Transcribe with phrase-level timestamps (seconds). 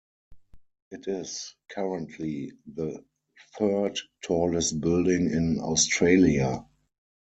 [0.89, 3.03] It is currently the
[3.59, 6.65] third tallest building in Australia.